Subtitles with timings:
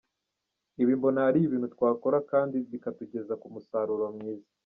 [0.81, 4.49] Ibi mbona ari ibintu twakora kandi bikatugeza ku musaruro mwiza.